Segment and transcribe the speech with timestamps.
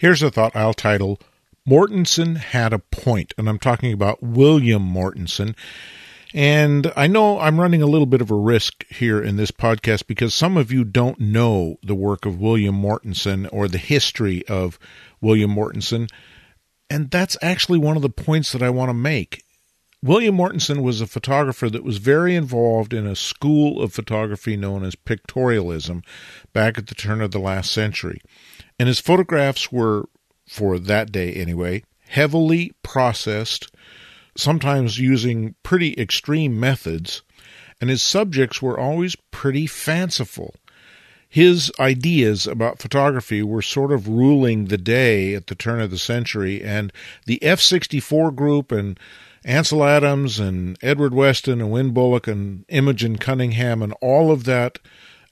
[0.00, 1.20] Here's a thought I'll title
[1.68, 5.54] Mortensen Had a Point, and I'm talking about William Mortensen.
[6.32, 10.06] And I know I'm running a little bit of a risk here in this podcast
[10.06, 14.78] because some of you don't know the work of William Mortensen or the history of
[15.20, 16.08] William Mortensen.
[16.88, 19.44] And that's actually one of the points that I want to make.
[20.02, 24.82] William Mortensen was a photographer that was very involved in a school of photography known
[24.82, 26.02] as pictorialism
[26.54, 28.22] back at the turn of the last century.
[28.80, 30.08] And his photographs were,
[30.48, 33.70] for that day anyway, heavily processed
[34.38, 37.20] sometimes using pretty extreme methods,
[37.78, 40.54] and his subjects were always pretty fanciful.
[41.28, 45.98] His ideas about photography were sort of ruling the day at the turn of the
[45.98, 46.90] century, and
[47.26, 48.98] the F 64 group and
[49.44, 54.78] Ansel Adams and Edward Weston and Wynn Bullock and Imogen Cunningham and all of that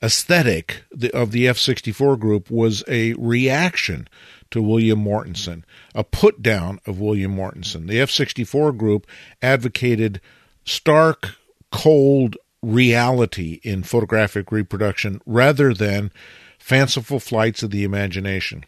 [0.02, 4.08] aesthetic of the F 64 group was a reaction
[4.50, 7.86] to William Mortensen, a put down of William Mortensen.
[7.86, 9.06] The F 64 group
[9.42, 10.20] advocated
[10.64, 11.34] stark,
[11.70, 16.10] cold reality in photographic reproduction rather than
[16.58, 18.64] fanciful flights of the imagination.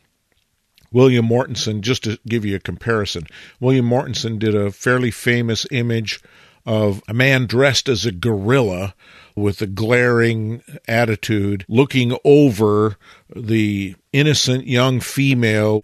[0.93, 3.27] William Mortensen, just to give you a comparison,
[3.61, 6.21] William Mortensen did a fairly famous image
[6.67, 8.95] of a man dressed as a gorilla
[9.35, 12.97] with a glaring attitude looking over
[13.35, 15.83] the innocent young female.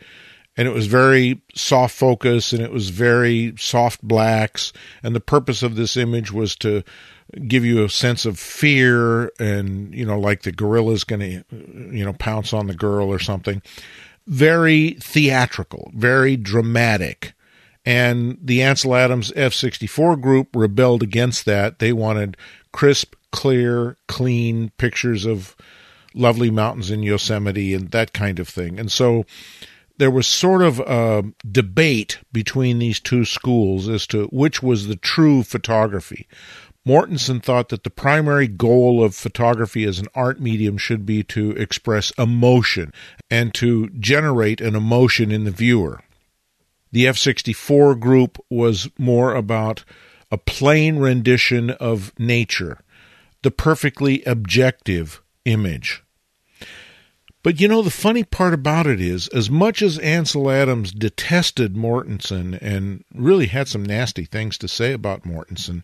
[0.57, 4.73] And it was very soft focus and it was very soft blacks.
[5.03, 6.83] And the purpose of this image was to
[7.47, 11.45] give you a sense of fear and you know like the gorilla's going to
[11.93, 13.61] you know pounce on the girl or something.
[14.27, 17.35] Very theatrical very dramatic
[17.87, 22.37] and the Ansel Adams F64 group rebelled against that they wanted
[22.73, 25.55] crisp clear clean pictures of
[26.13, 28.81] lovely mountains in Yosemite and that kind of thing.
[28.81, 29.25] And so
[29.99, 34.97] there was sort of a debate between these two schools as to which was the
[34.97, 36.27] true photography.
[36.87, 41.51] Mortensen thought that the primary goal of photography as an art medium should be to
[41.53, 42.93] express emotion
[43.31, 46.01] and to generate an emotion in the viewer.
[46.97, 49.85] The F 64 group was more about
[50.31, 52.81] a plain rendition of nature,
[53.43, 56.03] the perfectly objective image.
[57.43, 61.77] But you know, the funny part about it is, as much as Ansel Adams detested
[61.77, 65.83] Mortensen and really had some nasty things to say about Mortensen,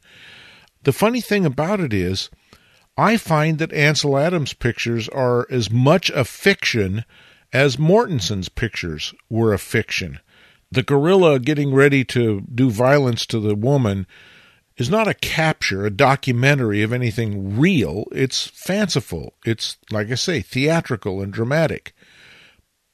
[0.84, 2.31] the funny thing about it is,
[2.97, 7.05] I find that Ansel Adams' pictures are as much a fiction
[7.53, 10.19] as Mortensen's pictures were a fiction.
[10.72, 14.06] The gorilla getting ready to do violence to the woman
[14.78, 18.06] is not a capture, a documentary of anything real.
[18.10, 19.34] It's fanciful.
[19.44, 21.94] It's, like I say, theatrical and dramatic.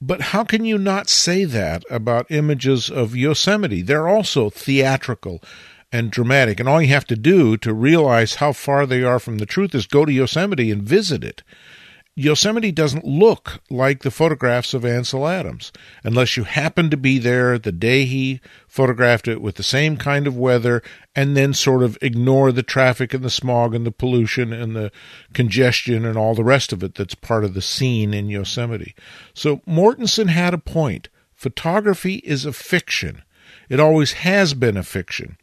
[0.01, 3.81] But how can you not say that about images of Yosemite?
[3.81, 5.41] They're also theatrical
[5.89, 6.59] and dramatic.
[6.59, 9.73] And all you have to do to realize how far they are from the truth
[9.73, 11.43] is go to Yosemite and visit it.
[12.15, 15.71] Yosemite doesn't look like the photographs of Ansel Adams
[16.03, 20.27] unless you happen to be there the day he photographed it with the same kind
[20.27, 20.83] of weather
[21.15, 24.91] and then sort of ignore the traffic and the smog and the pollution and the
[25.33, 28.95] congestion and all the rest of it that's part of the scene in Yosemite.
[29.33, 31.07] So Mortensen had a point.
[31.33, 33.23] Photography is a fiction.
[33.69, 35.37] It always has been a fiction.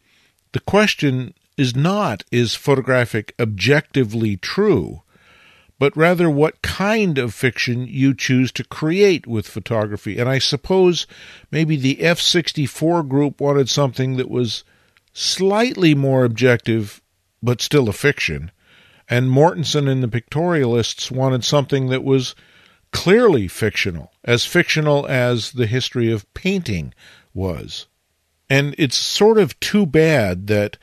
[0.53, 5.03] The question is not is photographic objectively true?
[5.79, 10.19] But rather what kind of fiction you choose to create with photography.
[10.19, 11.07] And I suppose
[11.51, 14.65] maybe the F 64 group wanted something that was
[15.13, 17.03] slightly more objective,
[17.43, 18.51] but still a fiction.
[19.09, 22.35] And Mortensen and the pictorialists wanted something that was
[22.93, 26.95] clearly fictional, as fictional as the history of painting
[27.35, 27.87] was.
[28.49, 30.79] And it's sort of too bad that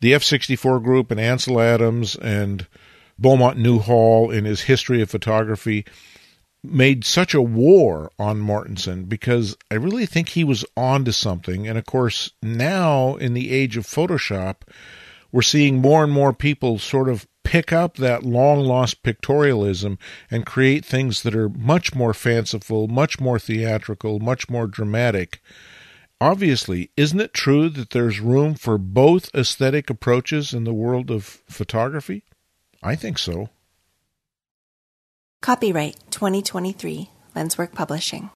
[0.00, 2.66] the F 64 group and Ansel Adams and
[3.18, 5.84] Beaumont Newhall in his history of photography
[6.64, 11.66] made such a war on Mortensen because I really think he was on to something.
[11.66, 14.62] And of course, now in the age of Photoshop,
[15.32, 19.98] we're seeing more and more people sort of pick up that long lost pictorialism
[20.30, 25.42] and create things that are much more fanciful, much more theatrical, much more dramatic.
[26.20, 31.24] Obviously, isn't it true that there's room for both aesthetic approaches in the world of
[31.48, 32.22] photography?
[32.82, 33.48] I think so.
[35.40, 38.30] Copyright 2023 Lenswork Publishing.